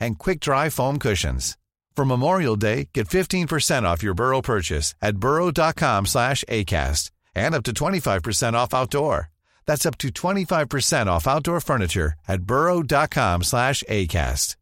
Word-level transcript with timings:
and 0.00 0.18
quick-dry 0.18 0.68
foam 0.70 0.98
cushions. 0.98 1.56
For 1.96 2.04
Memorial 2.04 2.56
Day, 2.56 2.88
get 2.92 3.08
15% 3.08 3.84
off 3.84 4.02
your 4.02 4.14
Burrow 4.14 4.42
purchase 4.42 4.94
at 5.00 5.16
burrow.com 5.16 6.06
slash 6.06 6.44
ACAST 6.48 7.10
and 7.34 7.54
up 7.54 7.64
to 7.64 7.72
25% 7.72 8.52
off 8.54 8.74
outdoor. 8.74 9.30
That's 9.66 9.86
up 9.86 9.96
to 9.98 10.08
25% 10.08 11.06
off 11.06 11.26
outdoor 11.26 11.60
furniture 11.60 12.14
at 12.28 12.42
burrow.com 12.42 13.42
slash 13.42 13.82
ACAST. 13.88 14.56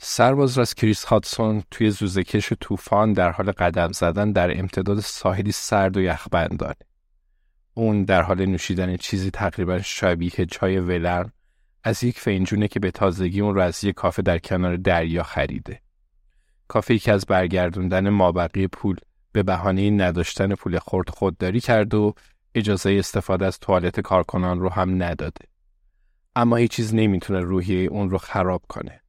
سرباز 0.00 0.58
راست 0.58 0.76
کریس 0.76 1.04
هاتسون 1.04 1.62
توی 1.70 1.90
زوزکش 1.90 2.52
طوفان 2.60 3.12
در 3.12 3.30
حال 3.30 3.52
قدم 3.52 3.92
زدن 3.92 4.32
در 4.32 4.58
امتداد 4.58 5.00
ساحلی 5.00 5.52
سرد 5.52 5.96
و 5.96 6.00
یخبندانه. 6.00 6.74
اون 7.74 8.04
در 8.04 8.22
حال 8.22 8.46
نوشیدن 8.46 8.96
چیزی 8.96 9.30
تقریبا 9.30 9.82
شبیه 9.82 10.46
چای 10.50 10.78
ولرم 10.78 11.32
از 11.83 12.03
یک 12.03 12.19
فنجونه 12.19 12.67
که 12.67 12.79
به 12.79 12.91
تازگی 12.91 13.41
اون 13.41 13.55
رو 13.55 13.61
از 13.61 13.83
یک 13.83 13.95
کافه 13.95 14.21
در 14.21 14.37
کنار 14.37 14.75
دریا 14.75 15.23
خریده. 15.23 15.81
کافه 16.67 16.99
که 16.99 17.11
از 17.11 17.25
برگردوندن 17.25 18.09
مابقی 18.09 18.67
پول 18.67 18.97
به 19.31 19.43
بهانه 19.43 19.89
نداشتن 19.89 20.55
پول 20.55 20.79
خورد 20.79 21.09
خودداری 21.09 21.59
کرد 21.59 21.93
و 21.93 22.13
اجازه 22.55 22.95
استفاده 22.99 23.45
از 23.45 23.59
توالت 23.59 23.99
کارکنان 23.99 24.59
رو 24.59 24.69
هم 24.69 25.03
نداده. 25.03 25.45
اما 26.35 26.55
هیچ 26.55 26.71
چیز 26.71 26.95
نمی‌تونه 26.95 27.39
روحیه 27.39 27.89
اون 27.89 28.09
رو 28.09 28.17
خراب 28.17 28.61
کنه. 28.69 29.01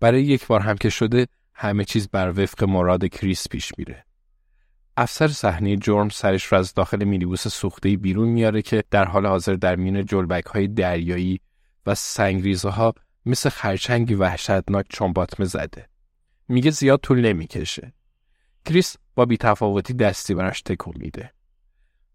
برای 0.00 0.22
یک 0.22 0.46
بار 0.46 0.60
هم 0.60 0.76
که 0.76 0.88
شده 0.88 1.26
همه 1.54 1.84
چیز 1.84 2.08
بر 2.08 2.40
وفق 2.40 2.64
مراد 2.64 3.06
کریس 3.06 3.48
پیش 3.48 3.72
میره. 3.78 4.04
افسر 4.96 5.28
صحنه 5.28 5.76
جرم 5.76 6.08
سرش 6.08 6.44
رو 6.44 6.58
از 6.58 6.74
داخل 6.74 7.04
مینیبوس 7.04 7.48
سوخته 7.48 7.96
بیرون 7.96 8.28
میاره 8.28 8.62
که 8.62 8.84
در 8.90 9.04
حال 9.04 9.26
حاضر 9.26 9.54
در 9.54 9.76
میان 9.76 10.04
جلبک 10.04 10.46
های 10.46 10.68
دریایی 10.68 11.40
و 11.86 11.94
سنگریزه 11.94 12.68
ها 12.68 12.94
مثل 13.26 13.48
خرچنگی 13.48 14.14
وحشتناک 14.14 14.86
چنباتمه 14.88 15.46
زده. 15.46 15.88
میگه 16.48 16.70
زیاد 16.70 17.00
طول 17.00 17.20
نمی‌کشه. 17.20 17.92
کریس 18.64 18.96
با 19.14 19.24
بیتفاوتی 19.24 19.94
دستی 19.94 20.34
براش 20.34 20.62
تکون 20.62 20.94
میده. 20.96 21.32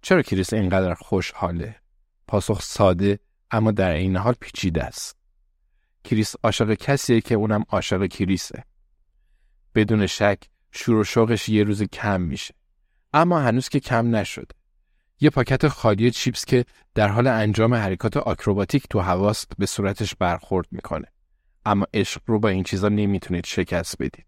چرا 0.02 0.22
کریس 0.22 0.54
اینقدر 0.54 0.94
خوشحاله؟ 0.94 1.76
پاسخ 2.28 2.62
ساده 2.62 3.20
اما 3.52 3.72
در 3.72 3.92
این 3.92 4.16
حال 4.16 4.34
پیچیده 4.40 4.84
است. 4.84 5.18
کریس 6.04 6.36
عاشق 6.44 6.74
کسیه 6.74 7.22
که 7.22 7.36
اونم 7.36 7.66
عاشق 7.70 8.06
کریسه. 8.06 8.64
بدون 9.76 10.08
شک 10.08 10.40
شور 10.72 10.96
و 10.96 11.04
شوقش 11.04 11.50
یه 11.50 11.64
روز 11.64 11.84
کم 11.84 12.22
میشه. 12.22 12.54
اما 13.14 13.40
هنوز 13.40 13.70
که 13.70 13.80
کم 13.80 14.16
نشده. 14.16 14.59
یه 15.22 15.30
پاکت 15.30 15.68
خالی 15.68 16.12
چیپس 16.12 16.46
که 16.46 16.66
در 16.96 17.08
حال 17.08 17.28
انجام 17.28 17.74
حرکات 17.74 18.18
آکروباتیک 18.18 18.88
تو 18.90 19.00
هواست 19.00 19.52
به 19.58 19.66
صورتش 19.66 20.16
برخورد 20.16 20.68
می‌کنه. 20.72 21.08
اما 21.66 21.86
عشق 21.94 22.22
رو 22.26 22.40
با 22.40 22.50
این 22.50 22.64
چیزا 22.64 22.90
نمی‌تونید 22.90 23.46
شکست 23.46 23.96
بدید. 24.00 24.26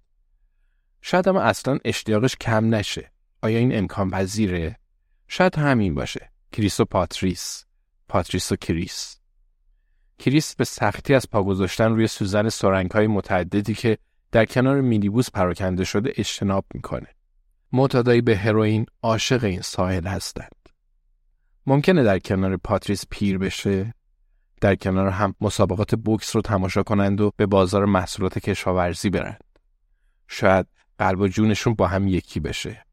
شاید 1.01 1.29
اما 1.29 1.41
اصلا 1.41 1.79
اشتیاقش 1.85 2.35
کم 2.35 2.75
نشه. 2.75 3.11
آیا 3.41 3.59
این 3.59 3.77
امکان 3.77 4.09
پذیره؟ 4.09 4.79
شاید 5.27 5.55
همین 5.55 5.95
باشه. 5.95 6.31
کریس 6.51 6.79
و 6.79 6.85
پاتریس. 6.85 7.65
پاتریس 8.07 8.51
و 8.51 8.55
کریس. 8.55 9.19
کریس 10.19 10.55
به 10.55 10.63
سختی 10.63 11.13
از 11.13 11.29
پا 11.29 11.43
گذاشتن 11.43 11.91
روی 11.91 12.07
سوزن 12.07 12.49
سرنگ 12.49 12.91
های 12.91 13.07
متعددی 13.07 13.73
که 13.73 13.97
در 14.31 14.45
کنار 14.45 14.81
مینیبوس 14.81 15.31
پراکنده 15.31 15.83
شده 15.83 16.13
اجتناب 16.15 16.65
می‌کنه. 16.73 17.07
معتادایی 17.71 18.21
به 18.21 18.37
هروئین 18.37 18.85
عاشق 19.01 19.43
این 19.43 19.61
ساحل 19.61 20.07
هستند. 20.07 20.60
ممکنه 21.67 22.03
در 22.03 22.19
کنار 22.19 22.57
پاتریس 22.57 23.05
پیر 23.09 23.37
بشه 23.37 23.93
در 24.61 24.75
کنار 24.75 25.07
هم 25.07 25.35
مسابقات 25.41 25.95
بوکس 25.95 26.35
رو 26.35 26.41
تماشا 26.41 26.83
کنند 26.83 27.21
و 27.21 27.31
به 27.37 27.45
بازار 27.45 27.85
محصولات 27.85 28.39
کشاورزی 28.39 29.09
برند. 29.09 29.43
شاید 30.27 30.67
قلب 30.97 31.19
و 31.19 31.27
جونشون 31.27 31.73
با 31.73 31.87
هم 31.87 32.07
یکی 32.07 32.39
بشه. 32.39 32.85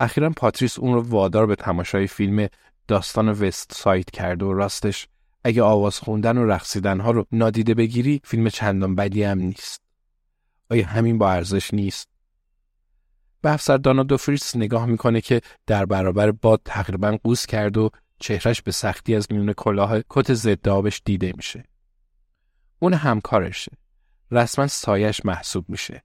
اخیرا 0.00 0.30
پاتریس 0.30 0.78
اون 0.78 0.94
رو 0.94 1.02
وادار 1.02 1.46
به 1.46 1.56
تماشای 1.56 2.06
فیلم 2.06 2.48
داستان 2.88 3.28
وست 3.28 3.72
سایت 3.74 4.10
کرد 4.10 4.42
و 4.42 4.52
راستش 4.52 5.08
اگه 5.44 5.62
آواز 5.62 5.98
خوندن 5.98 6.38
و 6.38 6.46
رقصیدن 6.46 7.00
ها 7.00 7.10
رو 7.10 7.26
نادیده 7.32 7.74
بگیری 7.74 8.20
فیلم 8.24 8.48
چندان 8.48 8.94
بدی 8.94 9.22
هم 9.22 9.38
نیست. 9.38 9.82
آیا 10.70 10.86
همین 10.86 11.18
با 11.18 11.32
ارزش 11.32 11.74
نیست؟ 11.74 12.08
به 13.40 13.52
افسر 13.52 13.76
دانا 13.76 14.02
دوفریس 14.02 14.56
نگاه 14.56 14.86
می‌کنه 14.86 15.20
که 15.20 15.40
در 15.66 15.86
برابر 15.86 16.30
باد 16.30 16.60
تقریبا 16.64 17.18
قوس 17.24 17.46
کرد 17.46 17.76
و 17.76 17.90
چهرش 18.20 18.62
به 18.62 18.72
سختی 18.72 19.14
از 19.14 19.26
میون 19.30 19.52
کلاه 19.52 20.00
کت 20.10 20.34
ضد 20.34 20.68
آبش 20.68 21.02
دیده 21.04 21.32
میشه. 21.36 21.64
اون 22.78 22.94
همکارشه. 22.94 23.72
رسما 24.30 24.66
سایش 24.66 25.24
محسوب 25.24 25.64
میشه. 25.68 26.02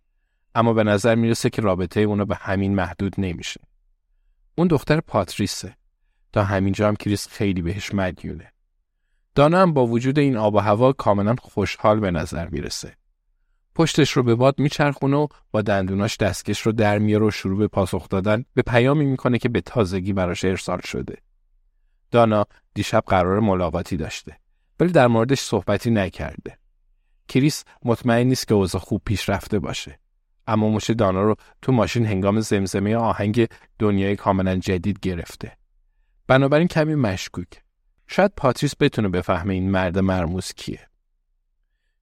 اما 0.55 0.73
به 0.73 0.83
نظر 0.83 1.15
می‌رسه 1.15 1.49
که 1.49 1.61
رابطه 1.61 1.99
اونو 1.99 2.25
به 2.25 2.35
همین 2.35 2.75
محدود 2.75 3.15
نمیشه. 3.17 3.61
اون 4.55 4.67
دختر 4.67 4.99
پاتریسه. 4.99 5.75
تا 6.33 6.43
همینجا 6.43 6.87
هم 6.87 6.95
کریس 6.95 7.27
خیلی 7.27 7.61
بهش 7.61 7.93
مدیونه. 7.93 8.51
دانا 9.35 9.61
هم 9.61 9.73
با 9.73 9.87
وجود 9.87 10.19
این 10.19 10.37
آب 10.37 10.55
و 10.55 10.59
هوا 10.59 10.93
کاملا 10.93 11.35
خوشحال 11.41 11.99
به 11.99 12.11
نظر 12.11 12.47
می‌رسه. 12.47 12.95
پشتش 13.75 14.11
رو 14.11 14.23
به 14.23 14.35
باد 14.35 14.59
میچرخونه 14.59 15.17
و 15.17 15.27
با 15.51 15.61
دندوناش 15.61 16.17
دستکش 16.17 16.61
رو 16.61 16.71
در 16.71 16.99
میاره 16.99 17.25
و 17.25 17.31
شروع 17.31 17.57
به 17.57 17.67
پاسخ 17.67 18.09
دادن 18.09 18.45
به 18.53 18.61
پیامی 18.61 19.05
می‌کنه 19.05 19.37
که 19.37 19.49
به 19.49 19.61
تازگی 19.61 20.13
براش 20.13 20.45
ارسال 20.45 20.79
شده. 20.81 21.17
دانا 22.11 22.45
دیشب 22.73 23.03
قرار 23.07 23.39
ملاقاتی 23.39 23.97
داشته 23.97 24.37
ولی 24.79 24.91
در 24.91 25.07
موردش 25.07 25.39
صحبتی 25.39 25.91
نکرده. 25.91 26.57
کریس 27.27 27.63
مطمئن 27.85 28.27
نیست 28.27 28.47
که 28.47 28.53
اوضاع 28.53 28.81
خوب 28.81 29.01
پیش 29.05 29.29
رفته 29.29 29.59
باشه. 29.59 29.99
اما 30.47 30.69
مش 30.69 30.89
دانا 30.89 31.21
رو 31.21 31.35
تو 31.61 31.71
ماشین 31.71 32.05
هنگام 32.05 32.39
زمزمه 32.39 32.95
آهنگ 32.95 33.47
دنیای 33.79 34.15
کاملا 34.15 34.55
جدید 34.55 34.99
گرفته. 34.99 35.57
بنابراین 36.27 36.67
کمی 36.67 36.95
مشکوک. 36.95 37.47
شاید 38.07 38.31
پاتریس 38.37 38.73
بتونه 38.79 39.09
بفهمه 39.09 39.53
این 39.53 39.71
مرد 39.71 39.99
مرموز 39.99 40.53
کیه. 40.53 40.89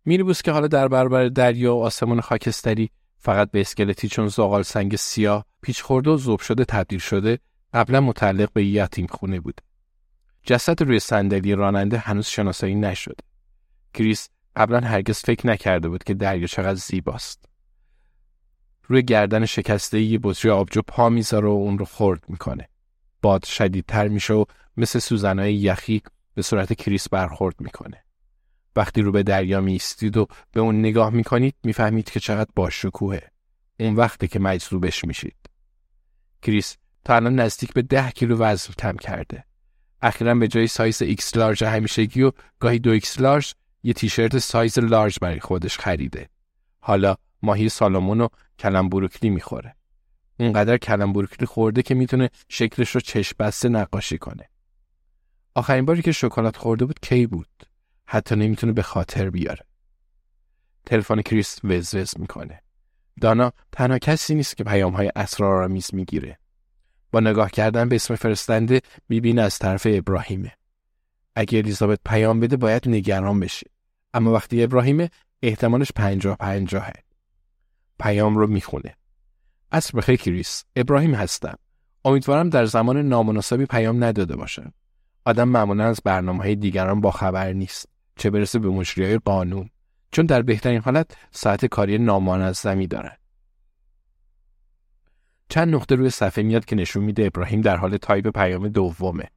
مینیبوس 0.05 0.41
که 0.41 0.51
حالا 0.51 0.67
در 0.67 0.87
برابر 0.87 1.27
دریا 1.27 1.75
و 1.75 1.83
آسمون 1.83 2.21
خاکستری 2.21 2.89
فقط 3.17 3.51
به 3.51 3.61
اسکلتی 3.61 4.07
چون 4.07 4.27
زغال 4.27 4.63
سنگ 4.63 4.95
سیاه 4.95 5.45
پیچ 5.61 5.81
خورده 5.81 6.11
و 6.11 6.17
ذوب 6.17 6.39
شده 6.39 6.65
تبدیل 6.65 6.99
شده 6.99 7.39
قبلا 7.73 8.01
متعلق 8.01 8.53
به 8.53 8.65
یتیم 8.65 9.07
خونه 9.07 9.39
بود. 9.39 9.61
جسد 10.43 10.83
روی 10.83 10.99
صندلی 10.99 11.55
راننده 11.55 11.97
هنوز 11.97 12.27
شناسایی 12.27 12.75
نشده. 12.75 13.23
کریس 13.93 14.29
قبلا 14.55 14.79
هرگز 14.79 15.19
فکر 15.19 15.47
نکرده 15.47 15.89
بود 15.89 16.03
که 16.03 16.13
دریا 16.13 16.47
چقدر 16.47 16.75
زیباست. 16.75 17.45
روی 18.87 19.03
گردن 19.03 19.45
شکسته 19.45 20.01
یه 20.01 20.19
بطری 20.23 20.51
آبجو 20.51 20.81
پا 20.81 21.09
می‌ذاره 21.09 21.47
و 21.47 21.51
اون 21.51 21.77
رو 21.77 21.85
خورد 21.85 22.23
می‌کنه. 22.27 22.69
باد 23.21 23.45
شدیدتر 23.45 24.07
میشه 24.07 24.33
و 24.33 24.45
مثل 24.77 24.99
سوزنهای 24.99 25.55
یخی 25.55 26.01
به 26.33 26.41
صورت 26.41 26.73
کریس 26.73 27.09
برخورد 27.09 27.55
می‌کنه. 27.59 28.03
وقتی 28.75 29.01
رو 29.01 29.11
به 29.11 29.23
دریا 29.23 29.61
میستید 29.61 30.17
و 30.17 30.27
به 30.51 30.59
اون 30.59 30.79
نگاه 30.79 31.09
می‌کنید 31.09 31.55
می‌فهمید 31.63 32.09
که 32.09 32.19
چقدر 32.19 32.49
باشکوهه. 32.55 33.31
اون 33.79 33.95
وقتی 33.95 34.27
که 34.27 34.39
مجذوبش 34.39 35.05
میشید. 35.05 35.35
کریس 36.41 36.77
تا 37.05 37.15
الان 37.15 37.35
نزدیک 37.35 37.73
به 37.73 37.81
ده 37.81 38.11
کیلو 38.11 38.37
وزن 38.37 38.73
کم 38.73 38.97
کرده. 38.97 39.43
اخیرا 40.01 40.35
به 40.35 40.47
جای 40.47 40.67
سایز 40.67 41.01
X 41.01 41.37
Large 41.37 41.63
همیشگی 41.63 42.21
و 42.21 42.31
گاهی 42.59 42.79
دو 42.79 42.89
X 42.89 43.19
Large 43.19 43.53
یه 43.83 43.93
تیشرت 43.93 44.37
سایز 44.37 44.79
Large 44.79 45.17
برای 45.21 45.39
خودش 45.39 45.77
خریده. 45.77 46.29
حالا 46.79 47.15
ماهی 47.41 47.69
سالمون 47.69 48.21
و 48.21 48.27
کلم 48.59 48.89
بروکلی 48.89 49.29
می‌خوره. 49.29 49.75
اونقدر 50.39 50.77
کلم 50.77 51.13
بروکلی 51.13 51.45
خورده 51.45 51.83
که 51.83 51.95
می‌تونه 51.95 52.29
شکلش 52.49 52.89
رو 52.89 53.01
چشم 53.01 53.35
بسته 53.39 53.69
نقاشی 53.69 54.17
کنه. 54.17 54.49
آخرین 55.55 55.85
باری 55.85 56.01
که 56.01 56.11
شکلات 56.11 56.57
خورده 56.57 56.85
بود 56.85 56.99
کی 56.99 57.27
بود؟ 57.27 57.70
حتی 58.13 58.35
نمی‌تونه 58.35 58.73
به 58.73 58.81
خاطر 58.81 59.29
بیاره. 59.29 59.65
تلفن 60.85 61.21
کریس 61.21 61.59
وز 61.63 62.19
می‌کنه. 62.19 62.61
دانا 63.21 63.51
تنها 63.71 63.99
کسی 63.99 64.35
نیست 64.35 64.57
که 64.57 64.63
پیام 64.63 64.93
های 64.93 65.11
اسرارآمیز 65.15 65.89
می‌گیره. 65.93 66.39
با 67.11 67.19
نگاه 67.19 67.51
کردن 67.51 67.89
به 67.89 67.95
اسم 67.95 68.15
فرستنده 68.15 68.81
می‌بینه 69.09 69.41
از 69.41 69.59
طرف 69.59 69.87
ابراهیمه. 69.89 70.51
اگه 71.35 71.57
الیزابت 71.57 71.99
پیام 72.05 72.39
بده 72.39 72.57
باید 72.57 72.89
نگران 72.89 73.39
بشه. 73.39 73.67
اما 74.13 74.31
وقتی 74.31 74.63
ابراهیمه 74.63 75.09
احتمالش 75.41 75.91
پنجاه 75.91 76.37
پنجاهه. 76.37 76.93
پیام 77.99 78.37
رو 78.37 78.47
می‌خونه. 78.47 78.95
اصر 79.71 79.97
بخیر 79.97 80.15
کریس. 80.15 80.63
ابراهیم 80.75 81.15
هستم. 81.15 81.57
امیدوارم 82.05 82.49
در 82.49 82.65
زمان 82.65 82.97
نامناسبی 82.97 83.65
پیام 83.65 84.03
نداده 84.03 84.35
باشم. 84.35 84.73
آدم 85.25 85.49
معمولا 85.49 85.85
از 85.85 85.99
برنامه 86.03 86.43
های 86.43 86.55
دیگران 86.55 87.01
با 87.01 87.11
خبر 87.11 87.53
نیست. 87.53 87.90
چه 88.21 88.29
برسه 88.29 88.59
به 88.59 88.69
مجری 88.69 89.17
قانون. 89.17 89.69
چون 90.11 90.25
در 90.25 90.41
بهترین 90.41 90.81
حالت 90.81 91.17
ساعت 91.31 91.65
کاری 91.65 91.97
نامنظمی 91.97 92.87
دارن. 92.87 93.17
چند 95.49 95.75
نقطه 95.75 95.95
روی 95.95 96.09
صفحه 96.09 96.43
میاد 96.43 96.65
که 96.65 96.75
نشون 96.75 97.03
میده 97.03 97.25
ابراهیم 97.25 97.61
در 97.61 97.77
حال 97.77 97.97
تایپ 97.97 98.27
پیام 98.27 98.67
دومه. 98.67 99.27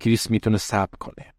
کریس 0.00 0.30
می‌تونه 0.30 0.58
صبر 0.58 0.96
کنه. 1.00 1.34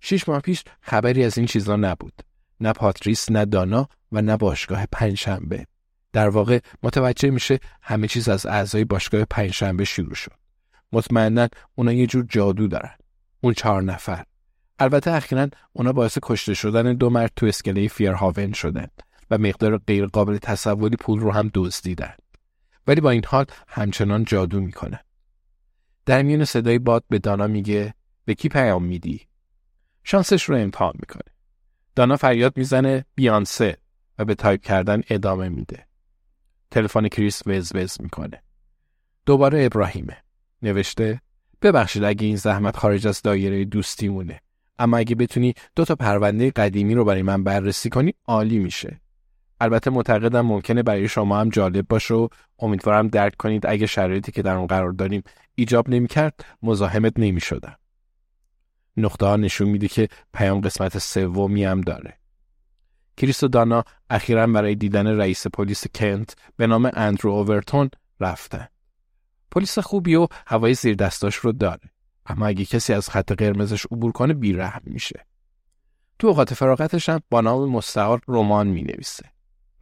شش 0.00 0.28
ماه 0.28 0.40
پیش 0.40 0.64
خبری 0.80 1.24
از 1.24 1.38
این 1.38 1.46
چیزا 1.46 1.76
نبود. 1.76 2.22
نه 2.60 2.72
پاتریس، 2.72 3.30
نه 3.30 3.44
دانا 3.44 3.88
و 4.12 4.22
نه 4.22 4.36
باشگاه 4.36 4.86
پنجشنبه. 4.92 5.66
در 6.12 6.28
واقع 6.28 6.58
متوجه 6.82 7.30
میشه 7.30 7.60
همه 7.82 8.08
چیز 8.08 8.28
از 8.28 8.46
اعضای 8.46 8.84
باشگاه 8.84 9.24
پنجشنبه 9.24 9.84
شروع 9.84 10.14
شد. 10.14 10.32
مطمئنا 10.92 11.48
اونا 11.74 11.92
یه 11.92 12.06
جور 12.06 12.26
جادو 12.28 12.68
دارن. 12.68 12.94
اون 13.40 13.54
چهار 13.54 13.82
نفر. 13.82 14.24
البته 14.80 15.10
اخیرا 15.10 15.48
اونا 15.72 15.92
باعث 15.92 16.18
کشته 16.22 16.54
شدن 16.54 16.94
دو 16.94 17.10
مرد 17.10 17.32
تو 17.36 17.46
اسکله 17.46 17.88
فیرهاون 17.88 18.52
شدن 18.52 18.88
و 19.30 19.38
مقدار 19.38 19.78
غیر 19.78 20.06
قابل 20.06 20.38
تصوری 20.38 20.96
پول 20.96 21.20
رو 21.20 21.30
هم 21.32 21.50
دزدیدن. 21.54 22.14
ولی 22.86 23.00
با 23.00 23.10
این 23.10 23.24
حال 23.26 23.46
همچنان 23.68 24.24
جادو 24.24 24.60
می‌کنه. 24.60 25.00
در 26.06 26.22
میون 26.22 26.44
صدای 26.44 26.78
باد 26.78 27.04
به 27.08 27.18
دانا 27.18 27.46
میگه 27.46 27.94
به 28.24 28.34
کی 28.34 28.48
پیام 28.48 28.84
میدی؟ 28.84 29.26
شانسش 30.04 30.42
رو 30.42 30.56
امتحان 30.56 30.92
می‌کنه. 30.98 31.32
دانا 31.96 32.16
فریاد 32.16 32.56
می‌زنه 32.56 33.04
بیانسه 33.14 33.76
و 34.18 34.24
به 34.24 34.34
تایپ 34.34 34.62
کردن 34.62 35.02
ادامه 35.10 35.48
میده. 35.48 35.86
تلفن 36.70 37.08
کریس 37.08 37.42
وز 37.46 37.74
وز 37.74 38.00
می‌کنه. 38.00 38.42
دوباره 39.26 39.64
ابراهیمه. 39.64 40.16
نوشته 40.62 41.20
ببخشید 41.62 42.04
اگه 42.04 42.26
این 42.26 42.36
زحمت 42.36 42.76
خارج 42.76 43.06
از 43.06 43.22
دایره 43.22 43.64
دوستی 43.64 44.08
مونه. 44.08 44.40
اما 44.80 44.96
اگه 44.96 45.14
بتونی 45.14 45.54
دو 45.76 45.84
تا 45.84 45.94
پرونده 45.94 46.50
قدیمی 46.50 46.94
رو 46.94 47.04
برای 47.04 47.22
من 47.22 47.44
بررسی 47.44 47.88
کنی 47.88 48.14
عالی 48.26 48.58
میشه. 48.58 49.00
البته 49.60 49.90
معتقدم 49.90 50.40
ممکنه 50.40 50.82
برای 50.82 51.08
شما 51.08 51.40
هم 51.40 51.48
جالب 51.48 51.88
باشه 51.88 52.14
و 52.14 52.28
امیدوارم 52.58 53.08
درک 53.08 53.36
کنید 53.36 53.66
اگه 53.66 53.86
شرایطی 53.86 54.32
که 54.32 54.42
در 54.42 54.54
اون 54.54 54.66
قرار 54.66 54.92
داریم 54.92 55.22
ایجاب 55.54 55.88
نمی‌کرد 55.88 56.44
مزاحمت 56.62 57.12
نمی‌شدم. 57.16 57.76
نقطه 58.96 59.26
ها 59.26 59.36
نشون 59.36 59.68
میده 59.68 59.88
که 59.88 60.08
پیام 60.32 60.60
قسمت 60.60 60.98
سومی 60.98 61.64
هم 61.64 61.80
داره. 61.80 62.18
کریس 63.16 63.42
و 63.42 63.48
دانا 63.48 63.84
اخیرا 64.10 64.46
برای 64.46 64.74
دیدن 64.74 65.06
رئیس 65.06 65.46
پلیس 65.46 65.86
کنت 65.94 66.36
به 66.56 66.66
نام 66.66 66.90
اندرو 66.94 67.30
اوورتون 67.30 67.90
رفتن. 68.20 68.66
پلیس 69.50 69.78
خوبی 69.78 70.14
و 70.14 70.26
هوای 70.46 70.74
زیر 70.74 70.94
دستاش 70.94 71.34
رو 71.34 71.52
داره. 71.52 71.90
اما 72.30 72.46
اگه 72.46 72.64
کسی 72.64 72.92
از 72.92 73.08
خط 73.08 73.32
قرمزش 73.32 73.86
عبور 73.86 74.12
کنه 74.12 74.34
بیرحم 74.34 74.82
میشه. 74.84 75.26
تو 76.18 76.26
اوقات 76.26 76.54
فراغتش 76.54 77.08
هم 77.08 77.20
با 77.30 77.40
نام 77.40 77.70
مستعار 77.70 78.20
رمان 78.28 78.66
می 78.66 78.82
نویسه. 78.82 79.24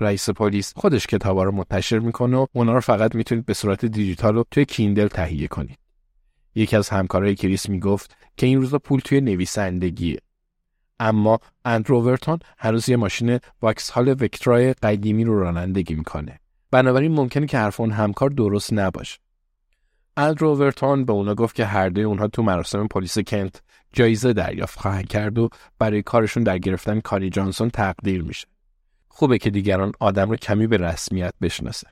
رئیس 0.01 0.31
پلیس 0.31 0.73
خودش 0.77 1.07
کتابا 1.07 1.45
رو 1.45 1.53
منتشر 1.53 1.99
می‌کنه 1.99 2.37
و 2.37 2.47
اونا 2.53 2.73
رو 2.73 2.81
فقط 2.81 3.15
می‌تونید 3.15 3.47
به 3.47 3.55
صورت 3.55 3.85
دیجیتال 3.85 4.37
و 4.37 4.45
توی 4.51 4.65
کیندل 4.65 5.09
تهیه 5.09 5.49
کنید. 5.49 5.79
یکی 6.55 6.77
از 6.77 6.89
همکارای 6.89 7.35
کریس 7.35 7.69
می‌گفت 7.69 8.17
که 8.37 8.47
این 8.47 8.61
روزا 8.61 8.79
پول 8.79 9.01
توی 9.01 9.21
نویسندگیه. 9.21 10.19
اما 11.01 11.39
اندروورتون 11.65 12.39
هنوز 12.59 12.89
یه 12.89 12.97
ماشین 12.97 13.39
واکس 13.63 13.91
هال 13.91 14.09
وکترای 14.09 14.73
قدیمی 14.73 15.25
رو 15.25 15.41
رانندگی 15.41 15.95
می‌کنه. 15.95 16.41
بنابراین 16.71 17.13
ممکنه 17.13 17.47
که 17.47 17.59
حرف 17.59 17.81
اون 17.81 17.91
همکار 17.91 18.31
درست 18.31 18.73
نباشه. 18.73 19.19
اندروورتون 20.19 21.05
به 21.05 21.13
اونا 21.13 21.35
گفت 21.35 21.55
که 21.55 21.65
هر 21.65 21.89
دوی 21.89 22.05
اونها 22.05 22.29
تو 22.29 22.43
مراسم 22.43 22.87
پلیس 22.87 23.19
کنت 23.19 23.63
جایزه 23.93 24.33
دریافت 24.33 24.79
خواهند 24.79 25.09
کرد 25.09 25.39
و 25.39 25.49
برای 25.79 26.03
کارشون 26.03 26.43
در 26.43 26.59
گرفتن 26.59 27.01
کاری 27.01 27.31
جانسون 27.31 27.71
تقدیر 27.71 28.23
میشه. 28.23 28.47
خوبه 29.09 29.39
که 29.39 29.51
دیگران 29.51 29.93
آدم 30.01 30.31
رو 30.31 30.37
کمی 30.37 30.67
به 30.67 30.77
رسمیت 30.77 31.35
بشناسه. 31.41 31.87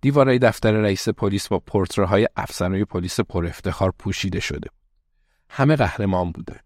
دیوارای 0.00 0.38
دفتر 0.38 0.72
رئیس 0.72 1.08
پلیس 1.08 1.48
با 1.48 1.58
پرتره‌های 1.58 2.28
افسرهای 2.36 2.84
پلیس 2.84 3.20
پر 3.20 3.46
افتخار 3.46 3.92
پوشیده 3.98 4.40
شده. 4.40 4.70
همه 5.48 5.76
قهرمان 5.76 6.32
بوده. 6.32 6.60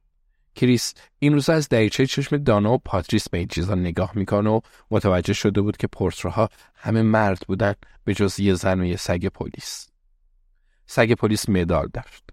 کریس 0.55 0.94
این 1.19 1.32
روزا 1.32 1.52
از 1.52 1.69
دریچه 1.69 2.06
چشم 2.06 2.37
دانا 2.37 2.73
و 2.73 2.78
پاتریس 2.78 3.28
به 3.28 3.38
این 3.38 3.49
چیزا 3.49 3.75
نگاه 3.75 4.12
می‌کنه 4.14 4.50
و 4.50 4.61
متوجه 4.90 5.32
شده 5.32 5.61
بود 5.61 5.76
که 5.76 5.87
پرتره‌ها 5.87 6.49
همه 6.75 7.02
مرد 7.02 7.44
بودن 7.49 7.75
به 8.05 8.14
جز 8.14 8.40
یه 8.40 8.55
زن 8.55 8.81
و 8.81 8.84
یه 8.84 8.96
سگ 8.96 9.26
پلیس. 9.26 9.88
سگ 10.87 11.12
پلیس 11.12 11.49
مدال 11.49 11.88
داشت. 11.93 12.25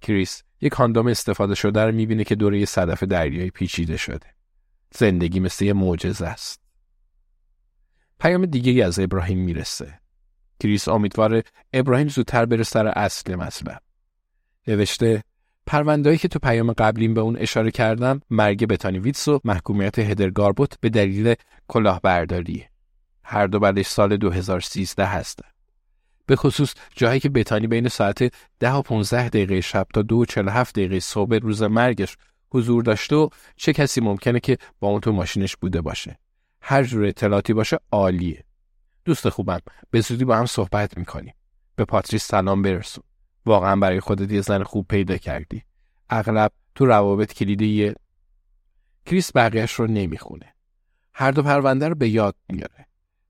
کریس 0.00 0.42
یک 0.60 0.72
کاندوم 0.72 1.06
استفاده 1.06 1.54
شده 1.54 1.84
رو 1.84 1.92
می‌بینه 1.92 2.24
که 2.24 2.34
دور 2.34 2.58
یه 2.58 2.66
صدف 2.66 3.02
دریایی 3.02 3.50
پیچیده 3.50 3.96
شده. 3.96 4.26
زندگی 4.94 5.40
مثل 5.40 5.64
یه 5.64 5.72
معجزه 5.72 6.26
است. 6.26 6.60
پیام 8.20 8.46
دیگه 8.46 8.84
از 8.84 8.98
ابراهیم 8.98 9.38
می‌رسه. 9.38 10.00
کریس 10.60 10.88
امیدواره 10.88 11.42
ابراهیم 11.72 12.08
زودتر 12.08 12.46
بره 12.46 12.62
سر 12.62 12.86
اصل 12.86 13.34
مطلب. 13.34 13.82
نوشته 14.66 15.22
پروندهایی 15.66 16.18
که 16.18 16.28
تو 16.28 16.38
پیام 16.38 16.72
قبلیم 16.72 17.14
به 17.14 17.20
اون 17.20 17.36
اشاره 17.36 17.70
کردم 17.70 18.20
مرگ 18.30 18.66
بتانی 18.66 18.98
ویتس 18.98 19.28
و 19.28 19.40
محکومیت 19.44 19.98
هدر 19.98 20.30
گاربوت 20.30 20.80
به 20.80 20.88
دلیل 20.88 21.34
کلاهبرداری. 21.68 22.64
هر 23.24 23.46
دو 23.46 23.58
بعدش 23.58 23.86
سال 23.86 24.16
2013 24.16 25.06
هستن. 25.06 25.51
به 26.26 26.36
خصوص 26.36 26.74
جایی 26.96 27.20
که 27.20 27.28
بتانی 27.28 27.66
بین 27.66 27.88
ساعت 27.88 28.34
10 28.60 28.72
و 28.72 28.82
15 28.82 29.28
دقیقه 29.28 29.60
شب 29.60 29.86
تا 29.94 30.02
2 30.02 30.16
و 30.16 30.24
47 30.24 30.74
دقیقه 30.74 31.00
صبح 31.00 31.36
روز 31.36 31.62
مرگش 31.62 32.16
حضور 32.50 32.82
داشته 32.82 33.16
و 33.16 33.28
چه 33.56 33.72
کسی 33.72 34.00
ممکنه 34.00 34.40
که 34.40 34.58
با 34.80 34.88
اون 34.88 35.00
تو 35.00 35.12
ماشینش 35.12 35.56
بوده 35.56 35.80
باشه. 35.80 36.18
هر 36.60 36.82
جور 36.82 37.04
اطلاعاتی 37.04 37.52
باشه 37.52 37.78
عالیه. 37.92 38.44
دوست 39.04 39.28
خوبم 39.28 39.60
به 39.90 40.00
زودی 40.00 40.24
با 40.24 40.36
هم 40.36 40.46
صحبت 40.46 40.98
می‌کنیم. 40.98 41.34
به 41.76 41.84
پاتریس 41.84 42.24
سلام 42.24 42.62
برسون. 42.62 43.04
واقعا 43.46 43.76
برای 43.76 44.00
خودت 44.00 44.32
یه 44.32 44.40
زن 44.40 44.62
خوب 44.62 44.86
پیدا 44.88 45.16
کردی. 45.16 45.62
اغلب 46.10 46.52
تو 46.74 46.86
روابط 46.86 47.32
کلیدی 47.32 47.94
کریس 49.06 49.36
بقیهش 49.36 49.72
رو 49.72 49.86
نمی‌خونه. 49.86 50.54
هر 51.14 51.30
دو 51.30 51.42
پرونده 51.42 51.88
رو 51.88 51.94
به 51.94 52.08
یاد 52.08 52.36
میاره. 52.48 52.86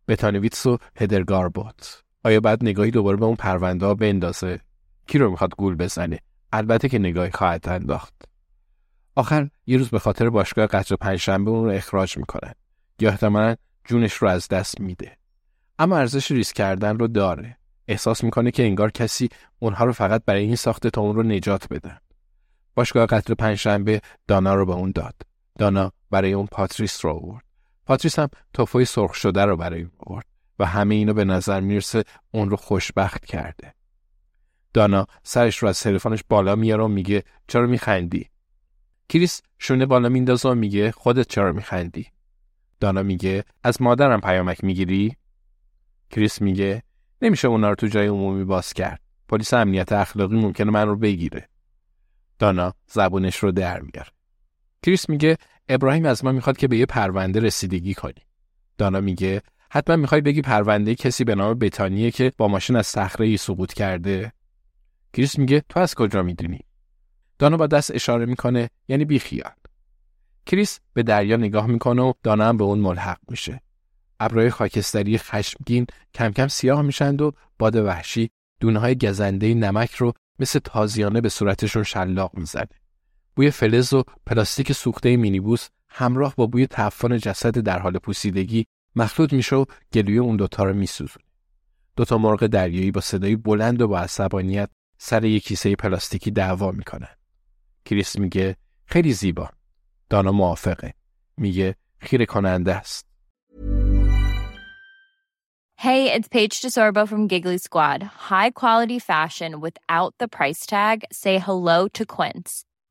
بتانویتس 0.08 0.66
و 0.66 0.78
هدرگاربوت. 0.96 2.02
آیا 2.24 2.40
بعد 2.40 2.64
نگاهی 2.64 2.90
دوباره 2.90 3.16
به 3.16 3.24
اون 3.24 3.36
پرونده 3.36 3.86
ها 3.86 3.94
بندازه؟ 3.94 4.60
کی 5.06 5.18
رو 5.18 5.30
می‌خواد 5.30 5.56
گول 5.56 5.74
بزنه؟ 5.74 6.18
البته 6.52 6.88
که 6.88 6.98
نگاهی 6.98 7.30
خواهد 7.30 7.68
انداخت. 7.68 8.14
آخر 9.16 9.48
یه 9.66 9.78
روز 9.78 9.88
به 9.88 9.98
خاطر 9.98 10.30
باشگاه 10.30 10.66
قطر 10.66 10.96
پنجشنبه 10.96 11.50
اون 11.50 11.64
رو 11.64 11.70
اخراج 11.70 12.16
می‌کنن. 12.16 12.52
یا 13.00 13.10
احتمالا 13.10 13.54
جونش 13.84 14.12
رو 14.12 14.28
از 14.28 14.48
دست 14.48 14.80
میده. 14.80 15.16
اما 15.78 15.96
ارزش 15.96 16.30
ریسک 16.30 16.56
کردن 16.56 16.98
رو 16.98 17.08
داره. 17.08 17.56
احساس 17.88 18.24
می‌کنه 18.24 18.50
که 18.50 18.62
انگار 18.62 18.90
کسی 18.90 19.28
اونها 19.58 19.84
رو 19.84 19.92
فقط 19.92 20.22
برای 20.26 20.44
این 20.44 20.56
ساخته 20.56 20.90
تا 20.90 21.00
اون 21.00 21.16
رو 21.16 21.22
نجات 21.22 21.68
بدن. 21.68 21.98
باشگاه 22.74 23.06
قطر 23.06 23.34
پنجشنبه 23.34 24.00
دانا 24.28 24.54
رو 24.54 24.66
به 24.66 24.72
اون 24.72 24.92
داد. 24.94 25.14
دانا 25.58 25.92
برای 26.10 26.32
اون 26.32 26.46
پاتریس 26.46 27.04
رو 27.04 27.10
آورد. 27.10 27.44
پاتریس 27.86 28.18
هم 28.18 28.28
توفوی 28.52 28.84
سرخ 28.84 29.14
شده 29.14 29.44
رو 29.44 29.56
برای 29.56 29.82
اون 29.82 29.90
آورد 29.98 30.26
و 30.58 30.66
همه 30.66 30.94
اینو 30.94 31.14
به 31.14 31.24
نظر 31.24 31.60
می‌رسه 31.60 32.04
اون 32.30 32.50
رو 32.50 32.56
خوشبخت 32.56 33.24
کرده. 33.24 33.74
دانا 34.74 35.06
سرش 35.22 35.58
رو 35.58 35.68
از 35.68 35.80
تلفنش 35.80 36.24
بالا 36.28 36.56
میاره 36.56 36.84
و 36.84 36.88
میگه 36.88 37.24
چرا 37.48 37.66
میخندی؟ 37.66 38.30
کریس 39.08 39.42
شونه 39.58 39.86
بالا 39.86 40.08
میندازه 40.08 40.48
و 40.48 40.54
میگه 40.54 40.92
خودت 40.92 41.28
چرا 41.28 41.52
میخندی؟ 41.52 42.06
دانا 42.80 43.02
میگه 43.02 43.44
از 43.64 43.82
مادرم 43.82 44.20
پیامک 44.20 44.64
می‌گیری؟ 44.64 45.16
کریس 46.10 46.42
میگه 46.42 46.82
نمیشه 47.22 47.48
اونا 47.48 47.68
رو 47.68 47.74
تو 47.74 47.86
جای 47.86 48.06
عمومی 48.06 48.44
باز 48.44 48.72
کرد. 48.72 49.00
پلیس 49.28 49.54
امنیت 49.54 49.92
اخلاقی 49.92 50.36
ممکنه 50.36 50.70
من 50.70 50.88
رو 50.88 50.96
بگیره. 50.96 51.48
دانا 52.38 52.74
زبونش 52.86 53.36
رو 53.36 53.52
در 53.52 53.80
میاره. 53.80 54.10
کریس 54.82 55.08
میگه 55.08 55.36
ابراهیم 55.68 56.04
از 56.04 56.24
ما 56.24 56.32
می‌خواد 56.32 56.56
که 56.56 56.68
به 56.68 56.76
یه 56.76 56.86
پرونده 56.86 57.40
رسیدگی 57.40 57.94
کنیم. 57.94 58.24
دانا 58.78 59.00
میگه 59.00 59.42
حتما 59.74 59.96
می‌خوای 59.96 60.20
بگی 60.20 60.42
پرونده 60.42 60.94
کسی 60.94 61.24
به 61.24 61.34
نام 61.34 61.54
بتانیه 61.54 62.10
که 62.10 62.32
با 62.38 62.48
ماشین 62.48 62.76
از 62.76 62.86
صخره 62.86 63.26
ای 63.26 63.36
سقوط 63.36 63.72
کرده. 63.72 64.32
کریس 65.12 65.38
میگه 65.38 65.62
تو 65.68 65.80
از 65.80 65.94
کجا 65.94 66.22
می‌دونی؟ 66.22 66.60
دانا 67.38 67.56
با 67.56 67.66
دست 67.66 67.90
اشاره 67.90 68.26
می‌کنه 68.26 68.70
یعنی 68.88 69.04
بیخیال. 69.04 69.52
کریس 70.46 70.80
به 70.92 71.02
دریا 71.02 71.36
نگاه 71.36 71.66
می‌کنه 71.66 72.02
و 72.02 72.12
دانا 72.22 72.48
هم 72.48 72.56
به 72.56 72.64
اون 72.64 72.78
ملحق 72.78 73.18
میشه. 73.28 73.60
ابرهای 74.20 74.50
خاکستری 74.50 75.18
خشمگین 75.18 75.86
کم 76.14 76.30
کم 76.30 76.48
سیاه 76.48 76.82
میشند 76.82 77.22
و 77.22 77.32
باد 77.58 77.76
وحشی 77.76 78.30
دونه 78.60 78.78
های 78.78 78.98
گزنده 78.98 79.54
نمک 79.54 79.94
رو 79.94 80.12
مثل 80.38 80.58
تازیانه 80.58 81.20
به 81.20 81.28
صورتشون 81.28 81.82
شلاق 81.82 82.30
می‌زنه. 82.38 82.68
بوی 83.36 83.50
فلز 83.50 83.92
و 83.92 84.02
پلاستیک 84.26 84.72
سوخته 84.72 85.16
مینیبوس 85.16 85.68
همراه 85.88 86.34
با 86.36 86.46
بوی 86.46 86.66
تعفن 86.66 87.18
جسد 87.18 87.58
در 87.58 87.78
حال 87.78 87.98
پوسیدگی 87.98 88.66
مخلوط 88.96 89.32
میشه 89.32 89.56
و 89.56 89.64
گلوی 89.92 90.18
اون 90.18 90.36
دوتا 90.36 90.64
رو 90.64 90.74
میسوزونه. 90.74 91.26
دوتا 91.96 92.18
مرغ 92.18 92.46
دریایی 92.46 92.90
با 92.90 93.00
صدایی 93.00 93.36
بلند 93.36 93.82
و 93.82 93.88
با 93.88 93.98
عصبانیت 94.00 94.70
سر 94.98 95.24
یک 95.24 95.44
کیسه 95.44 95.74
پلاستیکی 95.74 96.30
دعوا 96.30 96.70
می‌کنن. 96.70 97.16
کریس 97.84 98.18
میگه 98.18 98.56
خیلی 98.84 99.12
زیبا. 99.12 99.48
دانا 100.10 100.32
موافقه. 100.32 100.94
میگه 101.36 101.76
خیره 101.98 102.26
کننده 102.26 102.74
است. 102.74 103.06
Hey, 105.78 106.12
it's 106.14 106.28
Paige 106.28 106.60
DeSorbo 106.60 107.08
from 107.08 107.26
Giggly 107.26 107.58
Squad. 107.58 108.04
High 108.30 108.50
quality 108.50 109.00
fashion 109.00 109.60
without 109.60 110.12
the 110.20 110.28
price 110.28 110.64
tag. 110.64 111.02
Say 111.10 111.38
hello 111.38 111.88
to 111.88 112.06
Quince. 112.06 112.64